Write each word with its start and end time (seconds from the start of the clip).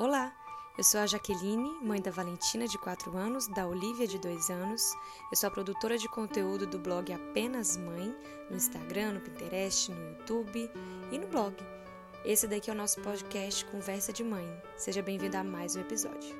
Olá, 0.00 0.32
eu 0.78 0.84
sou 0.84 1.00
a 1.00 1.08
Jaqueline, 1.08 1.72
mãe 1.82 2.00
da 2.00 2.12
Valentina, 2.12 2.68
de 2.68 2.78
4 2.78 3.16
anos, 3.16 3.48
da 3.48 3.66
Olivia, 3.66 4.06
de 4.06 4.16
2 4.16 4.48
anos. 4.48 4.92
Eu 5.28 5.36
sou 5.36 5.48
a 5.48 5.50
produtora 5.50 5.98
de 5.98 6.08
conteúdo 6.08 6.68
do 6.68 6.78
blog 6.78 7.12
Apenas 7.12 7.76
Mãe, 7.76 8.14
no 8.48 8.54
Instagram, 8.54 9.14
no 9.14 9.20
Pinterest, 9.20 9.90
no 9.90 10.10
YouTube 10.10 10.70
e 11.10 11.18
no 11.18 11.26
blog. 11.26 11.52
Esse 12.24 12.46
daqui 12.46 12.70
é 12.70 12.72
o 12.72 12.76
nosso 12.76 13.02
podcast 13.02 13.64
Conversa 13.64 14.12
de 14.12 14.22
Mãe. 14.22 14.46
Seja 14.76 15.02
bem-vindo 15.02 15.36
a 15.36 15.42
mais 15.42 15.74
um 15.74 15.80
episódio. 15.80 16.32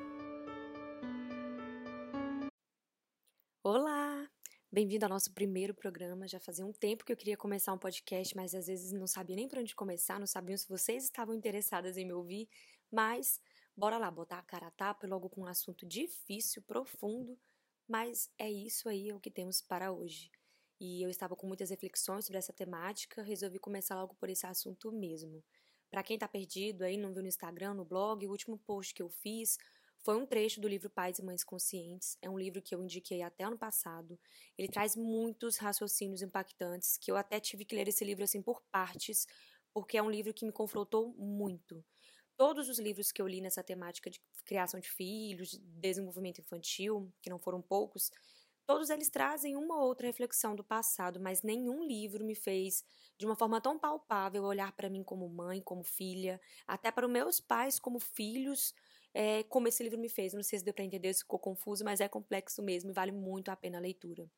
Olá! 3.61 4.25
Bem-vindo 4.71 5.03
ao 5.03 5.09
nosso 5.09 5.33
primeiro 5.33 5.73
programa. 5.73 6.29
Já 6.29 6.39
fazia 6.39 6.65
um 6.65 6.71
tempo 6.71 7.03
que 7.03 7.11
eu 7.11 7.17
queria 7.17 7.35
começar 7.35 7.73
um 7.73 7.77
podcast, 7.77 8.33
mas 8.37 8.55
às 8.55 8.67
vezes 8.67 8.93
não 8.93 9.05
sabia 9.05 9.35
nem 9.35 9.49
para 9.49 9.59
onde 9.59 9.75
começar, 9.75 10.17
não 10.17 10.27
sabia 10.27 10.57
se 10.57 10.69
vocês 10.69 11.03
estavam 11.03 11.35
interessadas 11.35 11.97
em 11.97 12.05
me 12.05 12.13
ouvir, 12.13 12.47
mas 12.91 13.41
bora 13.79 13.97
lá 13.97 14.11
botar 14.11 14.39
a 14.39 14.43
cara 14.43 14.67
a 14.67 14.71
tapa 14.71 15.07
logo 15.07 15.29
com 15.29 15.41
um 15.41 15.45
assunto 15.45 15.85
difícil, 15.85 16.61
profundo, 16.61 17.39
mas 17.87 18.29
é 18.37 18.51
isso 18.51 18.89
aí 18.89 19.09
é 19.09 19.15
o 19.15 19.19
que 19.19 19.31
temos 19.31 19.61
para 19.61 19.91
hoje. 19.91 20.29
E 20.79 21.01
eu 21.01 21.09
estava 21.09 21.35
com 21.35 21.47
muitas 21.47 21.69
reflexões 21.69 22.25
sobre 22.25 22.37
essa 22.37 22.53
temática, 22.53 23.23
resolvi 23.23 23.57
começar 23.57 23.95
logo 23.95 24.15
por 24.15 24.29
esse 24.29 24.45
assunto 24.45 24.91
mesmo. 24.91 25.43
Para 25.89 26.03
quem 26.03 26.15
está 26.15 26.27
perdido 26.27 26.83
aí, 26.83 26.97
não 26.97 27.13
viu 27.13 27.21
no 27.21 27.27
Instagram, 27.29 27.73
no 27.73 27.85
blog, 27.85 28.27
o 28.27 28.31
último 28.31 28.57
post 28.59 28.93
que 28.93 29.01
eu 29.01 29.09
fiz 29.09 29.57
foi 30.03 30.15
um 30.15 30.25
trecho 30.25 30.61
do 30.61 30.67
livro 30.67 30.89
Pais 30.89 31.17
e 31.19 31.23
Mães 31.23 31.43
Conscientes. 31.43 32.17
É 32.21 32.29
um 32.29 32.37
livro 32.37 32.61
que 32.61 32.75
eu 32.75 32.83
indiquei 32.83 33.21
até 33.21 33.45
ano 33.45 33.57
passado. 33.57 34.19
Ele 34.57 34.67
traz 34.67 34.95
muitos 34.95 35.57
raciocínios 35.57 36.21
impactantes, 36.21 36.97
que 36.97 37.11
eu 37.11 37.17
até 37.17 37.39
tive 37.39 37.65
que 37.65 37.75
ler 37.75 37.87
esse 37.87 38.03
livro 38.05 38.23
assim 38.23 38.41
por 38.41 38.61
partes, 38.71 39.25
porque 39.73 39.97
é 39.97 40.03
um 40.03 40.09
livro 40.09 40.33
que 40.33 40.45
me 40.45 40.51
confrontou 40.51 41.13
muito. 41.17 41.83
Todos 42.39 42.69
os 42.69 42.79
livros 42.79 43.11
que 43.11 43.21
eu 43.21 43.27
li 43.27 43.41
nessa 43.41 43.61
temática 43.61 44.09
de 44.09 44.17
criação 44.45 44.79
de 44.79 44.89
filhos, 44.89 45.49
de 45.51 45.59
desenvolvimento 45.59 46.39
infantil, 46.39 47.11
que 47.21 47.29
não 47.29 47.37
foram 47.37 47.61
poucos, 47.61 48.09
todos 48.65 48.89
eles 48.89 49.09
trazem 49.09 49.57
uma 49.57 49.75
ou 49.75 49.87
outra 49.87 50.07
reflexão 50.07 50.55
do 50.55 50.63
passado, 50.63 51.19
mas 51.19 51.43
nenhum 51.43 51.83
livro 51.83 52.23
me 52.23 52.33
fez 52.33 52.81
de 53.17 53.25
uma 53.25 53.35
forma 53.35 53.59
tão 53.59 53.77
palpável 53.77 54.45
olhar 54.45 54.71
para 54.71 54.89
mim 54.89 55.03
como 55.03 55.27
mãe, 55.27 55.61
como 55.61 55.83
filha, 55.83 56.39
até 56.65 56.89
para 56.91 57.05
os 57.05 57.11
meus 57.11 57.41
pais 57.41 57.77
como 57.77 57.99
filhos, 57.99 58.73
é, 59.13 59.43
como 59.43 59.67
esse 59.67 59.83
livro 59.83 59.99
me 59.99 60.07
fez. 60.07 60.31
Não 60.33 60.41
sei 60.41 60.59
se 60.59 60.63
deu 60.63 60.73
para 60.73 60.85
entender, 60.85 61.13
se 61.13 61.23
ficou 61.23 61.39
confuso, 61.39 61.83
mas 61.83 61.99
é 61.99 62.07
complexo 62.07 62.63
mesmo 62.63 62.91
e 62.91 62.93
vale 62.93 63.11
muito 63.11 63.49
a 63.49 63.55
pena 63.57 63.79
a 63.79 63.81
leitura. 63.81 64.31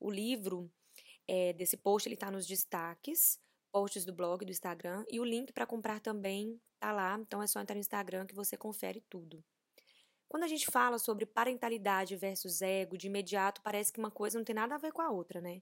O 0.00 0.10
livro 0.10 0.68
é, 1.28 1.52
desse 1.52 1.76
post 1.76 2.08
ele 2.08 2.14
está 2.16 2.30
nos 2.30 2.46
destaques, 2.46 3.40
posts 3.76 4.06
do 4.06 4.12
blog, 4.14 4.42
do 4.42 4.50
Instagram, 4.50 5.04
e 5.10 5.20
o 5.20 5.24
link 5.24 5.52
para 5.52 5.66
comprar 5.66 6.00
também 6.00 6.58
tá 6.80 6.92
lá. 6.92 7.18
Então 7.20 7.42
é 7.42 7.46
só 7.46 7.60
entrar 7.60 7.74
no 7.74 7.80
Instagram 7.80 8.24
que 8.24 8.34
você 8.34 8.56
confere 8.56 9.04
tudo. 9.10 9.44
Quando 10.26 10.44
a 10.44 10.48
gente 10.48 10.64
fala 10.70 10.98
sobre 10.98 11.26
parentalidade 11.26 12.16
versus 12.16 12.62
ego, 12.62 12.96
de 12.96 13.06
imediato 13.06 13.60
parece 13.60 13.92
que 13.92 13.98
uma 13.98 14.10
coisa 14.10 14.38
não 14.38 14.46
tem 14.46 14.54
nada 14.54 14.74
a 14.74 14.78
ver 14.78 14.92
com 14.92 15.02
a 15.02 15.10
outra, 15.10 15.42
né? 15.42 15.60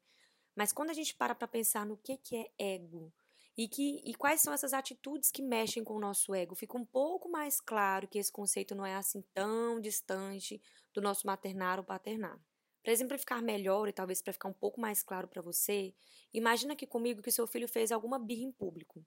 Mas 0.54 0.72
quando 0.72 0.90
a 0.90 0.94
gente 0.94 1.12
para 1.16 1.34
para 1.34 1.48
pensar 1.48 1.84
no 1.84 1.96
que, 1.96 2.16
que 2.16 2.36
é 2.36 2.50
ego, 2.56 3.12
e, 3.58 3.66
que, 3.66 4.00
e 4.04 4.14
quais 4.14 4.40
são 4.40 4.52
essas 4.52 4.72
atitudes 4.72 5.32
que 5.32 5.42
mexem 5.42 5.82
com 5.82 5.94
o 5.94 6.00
nosso 6.00 6.32
ego. 6.36 6.54
Fica 6.54 6.78
um 6.78 6.84
pouco 6.84 7.28
mais 7.28 7.60
claro 7.60 8.06
que 8.06 8.18
esse 8.18 8.30
conceito 8.30 8.76
não 8.76 8.86
é 8.86 8.94
assim 8.94 9.24
tão 9.34 9.80
distante 9.80 10.62
do 10.92 11.00
nosso 11.00 11.26
maternar 11.26 11.78
ou 11.78 11.84
paternar. 11.84 12.38
Para 12.84 12.92
exemplificar 12.92 13.42
melhor 13.42 13.88
e 13.88 13.94
talvez 13.94 14.22
para 14.22 14.32
ficar 14.34 14.48
um 14.50 14.54
pouco 14.54 14.80
mais 14.80 15.02
claro 15.02 15.26
para 15.28 15.42
você, 15.42 15.94
imagina 16.34 16.74
aqui 16.74 16.86
comigo 16.86 17.22
que 17.22 17.32
seu 17.32 17.46
filho 17.46 17.66
fez 17.68 17.90
alguma 17.90 18.18
birra 18.18 18.42
em 18.42 18.52
público. 18.52 19.04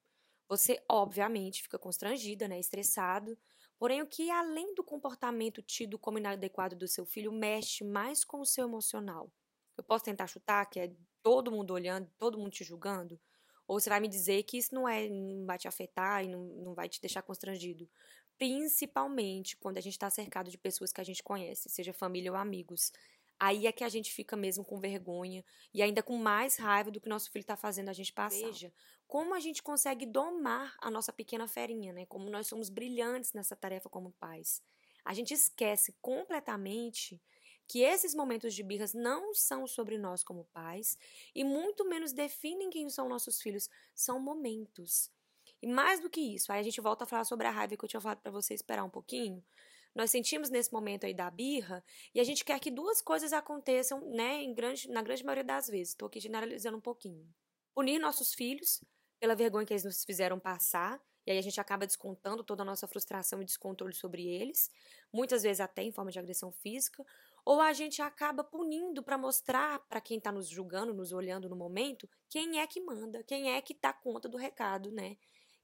Você, 0.50 0.83
obviamente, 0.89 1.64
fica 1.64 1.78
constrangida, 1.78 2.48
né, 2.48 2.59
estressado, 2.59 3.38
porém 3.78 4.02
o 4.02 4.08
que 4.08 4.31
além 4.31 4.73
do 4.75 4.83
comportamento 4.83 5.61
tido 5.61 6.00
como 6.00 6.17
inadequado 6.20 6.75
do 6.75 6.88
seu 6.88 7.05
filho 7.05 7.31
mexe 7.33 7.83
mais 7.83 8.23
com 8.25 8.39
o 8.42 8.45
seu 8.45 8.66
emocional. 8.66 9.31
Eu 9.77 9.83
posso 9.83 10.05
tentar 10.05 10.27
chutar 10.27 10.66
que 10.67 10.80
é 10.80 10.95
todo 11.21 11.52
mundo 11.52 11.71
olhando, 11.73 12.10
todo 12.17 12.37
mundo 12.39 12.52
te 12.52 12.64
julgando, 12.64 13.20
ou 13.67 13.80
você 13.80 13.89
vai 13.89 13.99
me 13.99 14.08
dizer 14.08 14.43
que 14.43 14.58
isso 14.58 14.73
não 14.73 14.87
é, 14.87 15.10
não 15.10 15.45
vai 15.45 15.58
te 15.58 15.67
afetar 15.67 16.23
e 16.23 16.30
não, 16.30 16.43
não 16.45 16.73
vai 16.73 16.89
te 16.89 17.02
deixar 17.02 17.21
constrangido. 17.21 17.89
Principalmente 18.37 19.58
quando 19.58 19.77
a 19.77 19.82
gente 19.82 19.93
está 19.93 20.10
cercado 20.10 20.52
de 20.52 20.58
pessoas 20.58 20.93
que 20.93 21.02
a 21.02 21.04
gente 21.04 21.23
conhece, 21.23 21.70
seja 21.70 21.92
família 21.93 22.32
ou 22.32 22.37
amigos. 22.37 22.92
Aí 23.39 23.67
é 23.67 23.71
que 23.71 23.83
a 23.83 23.89
gente 23.89 24.11
fica 24.11 24.36
mesmo 24.36 24.65
com 24.65 24.80
vergonha 24.80 25.45
e 25.73 25.81
ainda 25.81 26.02
com 26.02 26.17
mais 26.17 26.58
raiva 26.58 26.89
do 26.89 26.99
que 26.99 27.08
nosso 27.08 27.30
filho 27.30 27.43
está 27.43 27.55
fazendo 27.55 27.89
a 27.89 27.93
gente 27.93 28.11
passar. 28.11 28.48
Veja 28.48 28.73
como 29.08 29.33
a 29.33 29.39
gente 29.39 29.64
consegue 29.64 30.05
domar 30.05 30.75
a 30.80 30.92
nossa 30.92 31.14
pequena 31.14 31.48
ferinha, 31.48 31.93
né? 31.93 32.05
Como 32.05 32.30
nós 32.30 32.48
somos 32.48 32.70
brilhantes 32.70 33.33
nessa 33.33 33.55
tarefa 33.55 33.89
como 33.89 34.11
pais. 34.20 34.61
A 35.03 35.14
gente 35.14 35.33
esquece 35.33 35.95
completamente 36.02 37.20
que 37.65 37.80
esses 37.80 38.14
momentos 38.14 38.53
de 38.53 38.64
birras 38.64 38.93
não 38.93 39.33
são 39.33 39.65
sobre 39.65 39.98
nós 39.98 40.23
como 40.23 40.45
pais 40.54 40.98
e 41.33 41.43
muito 41.43 41.86
menos 41.86 42.11
definem 42.11 42.69
quem 42.69 42.89
são 42.89 43.08
nossos 43.08 43.42
filhos, 43.42 43.69
são 43.95 44.19
momentos. 44.19 45.09
E 45.61 45.67
mais 45.67 45.99
do 45.99 46.09
que 46.09 46.21
isso, 46.21 46.52
aí 46.52 46.59
a 46.59 46.64
gente 46.64 46.80
volta 46.81 47.05
a 47.05 47.08
falar 47.08 47.23
sobre 47.23 47.48
a 47.48 47.52
raiva 47.52 47.75
que 47.75 47.83
eu 47.83 47.89
tinha 47.89 48.02
falado 48.02 48.19
para 48.19 48.31
você 48.31 48.54
esperar 48.54 48.83
um 48.83 48.89
pouquinho. 48.89 49.43
Nós 49.97 50.11
sentimos 50.11 50.52
nesse 50.52 50.71
momento 50.71 51.08
aí 51.08 51.13
da 51.15 51.27
birra 51.31 51.83
e 52.13 52.19
a 52.19 52.23
gente 52.23 52.45
quer 52.45 52.59
que 52.59 52.69
duas 52.69 53.02
coisas 53.02 53.33
aconteçam, 53.33 53.99
né, 54.11 54.43
em 54.43 54.53
grande, 54.53 54.87
na 54.91 55.02
grande 55.02 55.25
maioria 55.25 55.43
das 55.43 55.67
vezes. 55.67 55.89
Estou 55.89 56.08
aqui 56.08 56.19
generalizando 56.19 56.77
um 56.77 56.81
pouquinho. 56.81 57.27
Punir 57.73 57.97
nossos 57.97 58.31
filhos 58.31 58.80
pela 59.19 59.33
vergonha 59.33 59.65
que 59.65 59.73
eles 59.73 59.83
nos 59.83 60.05
fizeram 60.05 60.39
passar 60.39 61.02
e 61.25 61.31
aí 61.31 61.39
a 61.39 61.41
gente 61.41 61.59
acaba 61.59 61.87
descontando 61.87 62.43
toda 62.43 62.61
a 62.61 62.65
nossa 62.65 62.87
frustração 62.87 63.41
e 63.41 63.45
descontrole 63.45 63.93
sobre 63.95 64.27
eles, 64.27 64.69
muitas 65.11 65.41
vezes 65.41 65.59
até 65.59 65.81
em 65.81 65.91
forma 65.91 66.11
de 66.11 66.19
agressão 66.19 66.52
física, 66.52 67.03
ou 67.43 67.59
a 67.59 67.73
gente 67.73 67.99
acaba 67.99 68.43
punindo 68.43 69.02
para 69.02 69.17
mostrar 69.17 69.80
para 69.89 69.99
quem 69.99 70.19
está 70.19 70.31
nos 70.31 70.47
julgando, 70.47 70.93
nos 70.93 71.11
olhando 71.11 71.49
no 71.49 71.55
momento, 71.55 72.07
quem 72.30 72.59
é 72.59 72.67
que 72.67 72.80
manda, 72.80 73.23
quem 73.23 73.52
é 73.52 73.59
que 73.63 73.73
dá 73.73 73.91
conta 73.91 74.30
do 74.30 74.37
recado, 74.37 74.91
né? 74.91 75.17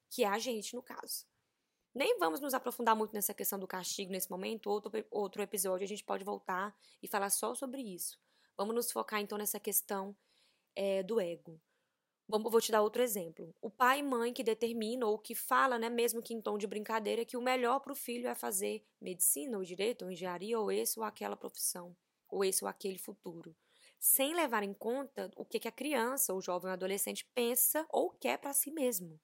Que 0.10 0.24
é 0.24 0.28
a 0.28 0.40
gente, 0.40 0.76
no 0.76 0.82
caso. 0.82 1.28
Nem 1.94 2.18
vamos 2.18 2.40
nos 2.40 2.54
aprofundar 2.54 2.96
muito 2.96 3.14
nessa 3.14 3.34
questão 3.34 3.60
do 3.60 3.68
castigo 3.68 4.12
nesse 4.12 4.30
momento, 4.30 4.68
outro, 4.68 4.92
outro 5.12 5.42
episódio 5.42 5.84
a 5.86 5.88
gente 5.88 6.04
pode 6.04 6.24
voltar 6.24 6.76
e 7.02 7.08
falar 7.08 7.30
só 7.30 7.54
sobre 7.54 7.82
isso. 7.82 8.20
Vamos 8.58 8.74
nos 8.74 8.92
focar 8.92 9.20
então 9.20 9.38
nessa 9.38 9.60
questão 9.60 10.16
é, 10.76 11.04
do 11.04 11.20
ego. 11.20 11.62
Vamos, 12.28 12.52
vou 12.52 12.62
te 12.62 12.72
dar 12.72 12.82
outro 12.82 13.02
exemplo. 13.02 13.54
O 13.62 13.70
pai 13.70 14.00
e 14.00 14.04
mãe 14.04 14.34
que 14.34 14.44
determina 14.44 15.06
ou 15.06 15.20
que 15.20 15.36
fala, 15.36 15.78
né, 15.78 15.90
mesmo 15.90 16.22
que 16.22 16.34
em 16.34 16.42
tom 16.42 16.58
de 16.58 16.66
brincadeira, 16.66 17.26
que 17.26 17.38
o 17.38 17.42
melhor 17.42 17.80
para 17.80 17.92
o 17.92 17.96
filho 17.96 18.28
é 18.28 18.34
fazer 18.34 18.84
medicina 19.00 19.58
ou 19.58 19.64
direito 19.64 20.06
ou 20.06 20.12
engenharia 20.12 20.60
ou 20.60 20.72
esse 20.72 21.00
ou 21.00 21.06
aquela 21.06 21.36
profissão, 21.36 21.96
ou 22.28 22.44
esse 22.44 22.64
ou 22.64 22.70
aquele 22.70 22.98
futuro, 22.98 23.56
sem 24.00 24.34
levar 24.34 24.64
em 24.64 24.74
conta 24.74 25.30
o 25.36 25.46
que, 25.46 25.60
que 25.60 25.68
a 25.68 25.72
criança, 25.72 26.34
o 26.34 26.42
jovem 26.42 26.70
ou 26.70 26.74
adolescente 26.74 27.26
pensa 27.36 27.86
ou 27.90 28.10
quer 28.10 28.38
para 28.38 28.54
si 28.54 28.72
mesmo. 28.72 29.20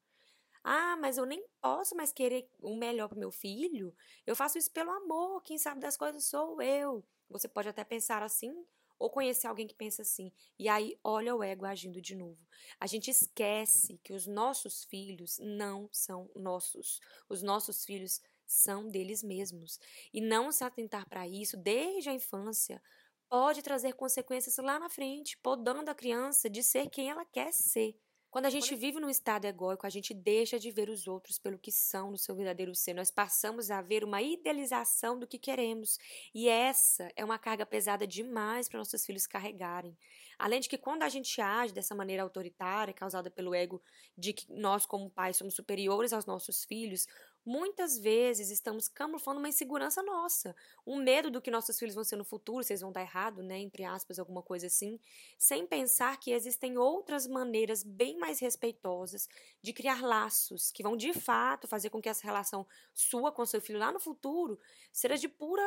Ah, 0.63 0.97
mas 0.97 1.17
eu 1.17 1.25
nem 1.25 1.43
posso 1.61 1.95
mais 1.95 2.11
querer 2.11 2.49
o 2.61 2.75
melhor 2.75 3.07
para 3.07 3.17
meu 3.17 3.31
filho. 3.31 3.95
Eu 4.25 4.35
faço 4.35 4.57
isso 4.57 4.71
pelo 4.71 4.91
amor. 4.91 5.41
Quem 5.43 5.57
sabe 5.57 5.79
das 5.81 5.97
coisas 5.97 6.25
sou 6.25 6.61
eu. 6.61 7.03
Você 7.29 7.47
pode 7.47 7.69
até 7.69 7.83
pensar 7.83 8.21
assim, 8.23 8.53
ou 8.97 9.09
conhecer 9.09 9.47
alguém 9.47 9.67
que 9.67 9.75
pensa 9.75 10.01
assim. 10.01 10.31
E 10.57 10.67
aí, 10.67 10.99
olha 11.03 11.35
o 11.35 11.43
ego 11.43 11.65
agindo 11.65 12.01
de 12.01 12.15
novo. 12.15 12.37
A 12.79 12.87
gente 12.87 13.09
esquece 13.09 13.97
que 14.03 14.13
os 14.13 14.27
nossos 14.27 14.83
filhos 14.83 15.37
não 15.39 15.89
são 15.91 16.29
nossos. 16.35 16.99
Os 17.29 17.41
nossos 17.41 17.85
filhos 17.85 18.21
são 18.45 18.89
deles 18.89 19.23
mesmos. 19.23 19.79
E 20.13 20.19
não 20.19 20.51
se 20.51 20.63
atentar 20.63 21.07
para 21.07 21.27
isso 21.27 21.55
desde 21.55 22.09
a 22.09 22.13
infância 22.13 22.81
pode 23.29 23.61
trazer 23.61 23.93
consequências 23.93 24.57
lá 24.57 24.79
na 24.79 24.89
frente, 24.89 25.37
podando 25.37 25.89
a 25.91 25.95
criança 25.95 26.49
de 26.49 26.63
ser 26.63 26.89
quem 26.89 27.09
ela 27.09 27.23
quer 27.25 27.53
ser. 27.53 27.95
Quando 28.31 28.45
a 28.45 28.49
gente 28.51 28.75
vive 28.75 28.99
num 28.99 29.09
estado 29.09 29.45
egóico, 29.45 29.87
a 29.87 29.89
gente 29.89 30.13
deixa 30.13 30.59
de 30.59 30.69
ver 30.69 30.87
os 30.87 31.07
outros 31.07 31.39
pelo 31.39 31.57
que 31.57 31.71
são 31.71 32.11
no 32.11 32.17
seu 32.17 32.35
verdadeiro 32.35 32.75
ser. 32.75 32.93
Nós 32.93 33.09
passamos 33.09 33.71
a 33.71 33.81
ver 33.81 34.03
uma 34.03 34.21
idealização 34.21 35.17
do 35.17 35.25
que 35.25 35.39
queremos. 35.39 35.97
E 36.31 36.47
essa 36.47 37.11
é 37.15 37.25
uma 37.25 37.39
carga 37.39 37.65
pesada 37.65 38.05
demais 38.05 38.69
para 38.69 38.77
nossos 38.77 39.03
filhos 39.03 39.25
carregarem. 39.25 39.97
Além 40.37 40.59
de 40.59 40.69
que 40.69 40.77
quando 40.77 41.01
a 41.01 41.09
gente 41.09 41.41
age 41.41 41.73
dessa 41.73 41.95
maneira 41.95 42.21
autoritária, 42.21 42.93
causada 42.93 43.31
pelo 43.31 43.55
ego 43.55 43.81
de 44.15 44.31
que 44.31 44.45
nós 44.53 44.85
como 44.85 45.09
pais 45.09 45.35
somos 45.35 45.55
superiores 45.55 46.13
aos 46.13 46.27
nossos 46.27 46.63
filhos, 46.63 47.07
muitas 47.45 47.97
vezes 47.97 48.49
estamos 48.49 48.87
camuflando 48.87 49.39
uma 49.39 49.49
insegurança 49.49 50.03
nossa, 50.03 50.55
um 50.85 50.97
medo 50.97 51.31
do 51.31 51.41
que 51.41 51.51
nossos 51.51 51.77
filhos 51.77 51.95
vão 51.95 52.03
ser 52.03 52.15
no 52.15 52.23
futuro, 52.23 52.65
eles 52.69 52.81
vão 52.81 52.91
dar 52.91 53.01
errado, 53.01 53.41
né, 53.41 53.59
entre 53.59 53.83
aspas, 53.83 54.19
alguma 54.19 54.43
coisa 54.43 54.67
assim, 54.67 54.99
sem 55.37 55.65
pensar 55.65 56.19
que 56.19 56.31
existem 56.31 56.77
outras 56.77 57.27
maneiras 57.27 57.83
bem 57.83 58.17
mais 58.17 58.39
respeitosas 58.39 59.27
de 59.61 59.73
criar 59.73 60.01
laços 60.01 60.71
que 60.71 60.83
vão 60.83 60.95
de 60.95 61.13
fato 61.13 61.67
fazer 61.67 61.89
com 61.89 62.01
que 62.01 62.09
essa 62.09 62.23
relação 62.23 62.65
sua 62.93 63.31
com 63.31 63.45
seu 63.45 63.61
filho 63.61 63.79
lá 63.79 63.91
no 63.91 63.99
futuro 63.99 64.59
seja 64.91 65.17
de 65.17 65.27
pura 65.27 65.63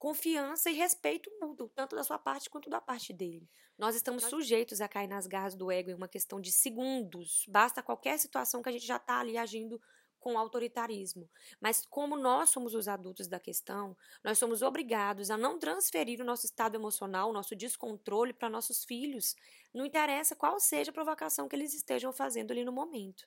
confiança 0.00 0.70
e 0.70 0.74
respeito 0.74 1.30
mútuo, 1.42 1.68
tanto 1.68 1.94
da 1.94 2.02
sua 2.02 2.18
parte 2.18 2.48
quanto 2.48 2.70
da 2.70 2.80
parte 2.80 3.12
dele. 3.12 3.46
Nós 3.76 3.94
estamos 3.94 4.24
sujeitos 4.24 4.80
a 4.80 4.88
cair 4.88 5.06
nas 5.06 5.26
garras 5.26 5.54
do 5.54 5.70
ego 5.70 5.90
em 5.90 5.94
uma 5.94 6.08
questão 6.08 6.40
de 6.40 6.50
segundos. 6.50 7.44
Basta 7.46 7.82
qualquer 7.82 8.18
situação 8.18 8.62
que 8.62 8.68
a 8.70 8.72
gente 8.72 8.86
já 8.86 8.96
está 8.96 9.20
ali 9.20 9.36
agindo 9.36 9.80
com 10.20 10.38
autoritarismo. 10.38 11.28
Mas 11.60 11.84
como 11.86 12.16
nós 12.16 12.50
somos 12.50 12.74
os 12.74 12.86
adultos 12.86 13.26
da 13.26 13.40
questão, 13.40 13.96
nós 14.22 14.38
somos 14.38 14.62
obrigados 14.62 15.30
a 15.30 15.36
não 15.36 15.58
transferir 15.58 16.20
o 16.20 16.24
nosso 16.24 16.46
estado 16.46 16.76
emocional, 16.76 17.30
o 17.30 17.32
nosso 17.32 17.56
descontrole 17.56 18.32
para 18.32 18.48
nossos 18.48 18.84
filhos. 18.84 19.34
Não 19.74 19.86
interessa 19.86 20.36
qual 20.36 20.60
seja 20.60 20.90
a 20.90 20.94
provocação 20.94 21.48
que 21.48 21.56
eles 21.56 21.74
estejam 21.74 22.12
fazendo 22.12 22.52
ali 22.52 22.64
no 22.64 22.72
momento. 22.72 23.26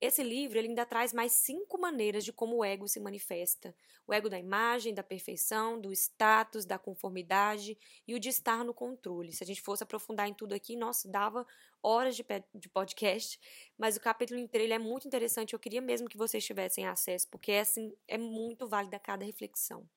Esse 0.00 0.22
livro 0.22 0.56
ele 0.56 0.68
ainda 0.68 0.86
traz 0.86 1.12
mais 1.12 1.32
cinco 1.32 1.76
maneiras 1.78 2.24
de 2.24 2.32
como 2.32 2.56
o 2.56 2.64
ego 2.64 2.86
se 2.86 3.00
manifesta: 3.00 3.74
o 4.06 4.14
ego 4.14 4.28
da 4.28 4.38
imagem, 4.38 4.94
da 4.94 5.02
perfeição, 5.02 5.80
do 5.80 5.92
status, 5.92 6.64
da 6.64 6.78
conformidade 6.78 7.76
e 8.06 8.14
o 8.14 8.20
de 8.20 8.28
estar 8.28 8.64
no 8.64 8.72
controle. 8.72 9.32
Se 9.32 9.42
a 9.42 9.46
gente 9.46 9.60
fosse 9.60 9.82
aprofundar 9.82 10.28
em 10.28 10.34
tudo 10.34 10.54
aqui, 10.54 10.76
nossa, 10.76 11.08
dava 11.08 11.44
horas 11.82 12.14
de, 12.14 12.24
de 12.54 12.68
podcast, 12.68 13.40
mas 13.76 13.96
o 13.96 14.00
capítulo 14.00 14.38
inteiro 14.38 14.72
é 14.72 14.78
muito 14.78 15.06
interessante. 15.06 15.52
Eu 15.54 15.58
queria 15.58 15.80
mesmo 15.80 16.08
que 16.08 16.16
vocês 16.16 16.44
tivessem 16.44 16.86
acesso, 16.86 17.28
porque 17.28 17.52
assim, 17.52 17.92
é 18.06 18.16
muito 18.16 18.68
válida 18.68 18.98
cada 18.98 19.24
reflexão. 19.24 19.88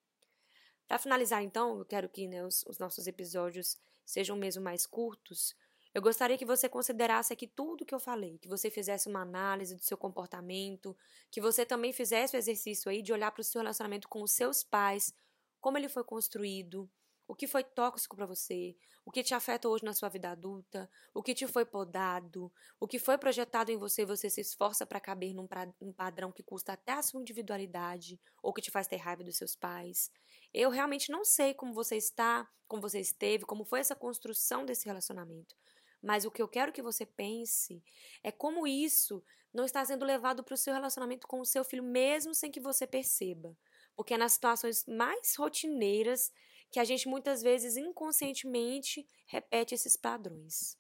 Para 0.88 0.98
finalizar, 0.98 1.42
então, 1.44 1.78
eu 1.80 1.86
quero 1.86 2.10
que 2.10 2.28
né, 2.28 2.44
os, 2.46 2.66
os 2.68 2.78
nossos 2.78 3.08
episódios 3.08 3.78
sejam 4.06 4.36
mesmo 4.36 4.62
mais 4.64 4.86
curtos. 4.86 5.56
Eu 5.94 6.02
gostaria 6.02 6.38
que 6.38 6.46
você 6.46 6.70
considerasse 6.70 7.34
aqui 7.34 7.46
tudo 7.46 7.86
que 7.86 7.94
eu 7.94 8.00
falei, 8.00 8.38
que 8.38 8.48
você 8.48 8.70
fizesse 8.70 9.10
uma 9.10 9.22
análise 9.22 9.76
do 9.76 9.84
seu 9.84 9.98
comportamento, 9.98 10.96
que 11.30 11.42
você 11.42 11.66
também 11.66 11.92
fizesse 11.92 12.36
o 12.36 12.38
exercício 12.38 12.90
aí 12.90 13.02
de 13.02 13.12
olhar 13.12 13.30
para 13.32 13.42
o 13.42 13.44
seu 13.44 13.60
relacionamento 13.60 14.08
com 14.08 14.22
os 14.24 14.32
seus 14.32 14.64
pais, 14.64 15.14
como 15.60 15.78
ele 15.78 15.90
foi 15.90 16.04
construído, 16.06 16.90
o 17.28 17.36
que 17.36 17.48
foi 17.48 17.64
tóxico 17.64 18.16
para 18.16 18.26
você, 18.26 18.76
o 19.06 19.12
que 19.12 19.24
te 19.24 19.34
afeta 19.34 19.68
hoje 19.68 19.86
na 19.86 19.94
sua 19.94 20.10
vida 20.10 20.32
adulta, 20.32 20.90
o 21.14 21.24
que 21.24 21.34
te 21.34 21.48
foi 21.48 21.66
podado, 21.66 22.52
o 22.80 22.88
que 22.88 23.00
foi 23.00 23.18
projetado 23.18 23.72
em 23.72 23.78
você, 23.78 24.06
você 24.06 24.30
se 24.30 24.42
esforça 24.42 24.86
para 24.86 25.00
caber 25.00 25.34
num, 25.34 25.48
pra, 25.48 25.68
num 25.80 25.94
padrão 25.94 26.32
que 26.32 26.44
custa 26.44 26.74
até 26.74 26.92
a 26.92 27.02
sua 27.02 27.22
individualidade 27.22 28.20
ou 28.44 28.54
que 28.54 28.62
te 28.62 28.72
faz 28.72 28.88
ter 28.88 28.98
raiva 28.98 29.24
dos 29.24 29.38
seus 29.38 29.56
pais. 29.56 30.12
Eu 30.54 30.70
realmente 30.70 31.10
não 31.10 31.24
sei 31.24 31.54
como 31.54 31.74
você 31.74 31.96
está, 31.96 32.46
como 32.68 32.82
você 32.82 33.00
esteve, 33.00 33.46
como 33.46 33.64
foi 33.64 33.80
essa 33.80 33.96
construção 33.96 34.66
desse 34.66 34.86
relacionamento. 34.86 35.56
Mas 36.02 36.26
o 36.26 36.32
que 36.32 36.42
eu 36.42 36.48
quero 36.48 36.72
que 36.72 36.82
você 36.82 37.06
pense 37.06 37.84
é 38.24 38.32
como 38.32 38.66
isso 38.66 39.24
não 39.54 39.66
está 39.66 39.84
sendo 39.86 40.06
levado 40.06 40.44
para 40.44 40.54
o 40.54 40.58
seu 40.58 40.74
relacionamento 40.74 41.28
com 41.28 41.40
o 41.40 41.46
seu 41.46 41.64
filho, 41.64 41.84
mesmo 41.84 42.34
sem 42.34 42.50
que 42.50 42.60
você 42.60 42.88
perceba. 42.88 43.56
Porque 43.96 44.14
é 44.14 44.18
nas 44.18 44.34
situações 44.34 44.86
mais 44.86 45.36
rotineiras 45.36 46.32
que 46.72 46.80
a 46.80 46.84
gente 46.84 47.08
muitas 47.08 47.42
vezes 47.42 47.76
inconscientemente 47.76 49.06
repete 49.28 49.76
esses 49.76 49.98
padrões. 49.98 50.80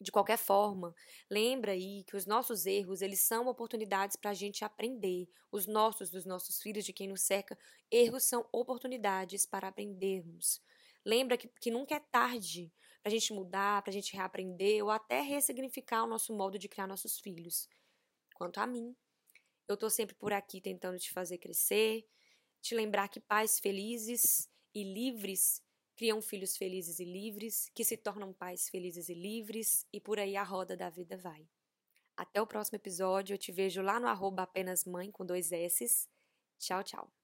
De 0.00 0.10
qualquer 0.10 0.38
forma, 0.38 0.94
lembra 1.30 1.72
aí 1.72 2.04
que 2.04 2.16
os 2.16 2.26
nossos 2.26 2.66
erros, 2.66 3.00
eles 3.00 3.20
são 3.20 3.46
oportunidades 3.46 4.16
para 4.16 4.32
a 4.32 4.34
gente 4.34 4.64
aprender. 4.64 5.28
Os 5.52 5.66
nossos, 5.66 6.10
dos 6.10 6.24
nossos 6.24 6.60
filhos, 6.60 6.84
de 6.84 6.92
quem 6.92 7.08
nos 7.08 7.22
cerca, 7.22 7.56
erros 7.90 8.24
são 8.24 8.46
oportunidades 8.50 9.46
para 9.46 9.68
aprendermos. 9.68 10.60
Lembra 11.04 11.36
que, 11.36 11.48
que 11.60 11.70
nunca 11.70 11.94
é 11.94 12.00
tarde 12.00 12.72
para 13.04 13.10
a 13.10 13.18
gente 13.18 13.34
mudar, 13.34 13.82
para 13.82 13.90
a 13.90 13.92
gente 13.92 14.16
reaprender 14.16 14.82
ou 14.82 14.90
até 14.90 15.20
ressignificar 15.20 16.04
o 16.04 16.06
nosso 16.06 16.34
modo 16.34 16.58
de 16.58 16.70
criar 16.70 16.86
nossos 16.86 17.20
filhos. 17.20 17.68
Quanto 18.34 18.58
a 18.58 18.66
mim, 18.66 18.96
eu 19.68 19.74
estou 19.74 19.90
sempre 19.90 20.14
por 20.14 20.32
aqui 20.32 20.58
tentando 20.58 20.98
te 20.98 21.12
fazer 21.12 21.36
crescer, 21.36 22.08
te 22.62 22.74
lembrar 22.74 23.08
que 23.08 23.20
pais 23.20 23.60
felizes 23.60 24.50
e 24.74 24.82
livres 24.82 25.62
criam 25.94 26.22
filhos 26.22 26.56
felizes 26.56 26.98
e 26.98 27.04
livres, 27.04 27.70
que 27.74 27.84
se 27.84 27.98
tornam 27.98 28.32
pais 28.32 28.70
felizes 28.70 29.10
e 29.10 29.14
livres, 29.14 29.86
e 29.92 30.00
por 30.00 30.18
aí 30.18 30.34
a 30.34 30.42
roda 30.42 30.74
da 30.74 30.88
vida 30.88 31.18
vai. 31.18 31.46
Até 32.16 32.40
o 32.40 32.46
próximo 32.46 32.76
episódio, 32.76 33.34
eu 33.34 33.38
te 33.38 33.52
vejo 33.52 33.82
lá 33.82 34.00
no 34.00 34.06
arroba 34.06 34.44
apenas 34.44 34.86
mãe 34.86 35.10
com 35.10 35.26
dois 35.26 35.52
S's. 35.52 36.08
Tchau, 36.58 36.82
tchau. 36.82 37.23